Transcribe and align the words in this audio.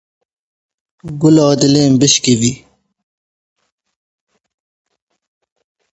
Tembûra 0.97 1.47
li 1.73 1.81
paş 1.99 2.13
qûna 2.23 2.25
kerê 2.41 2.49
ye. 2.53 2.53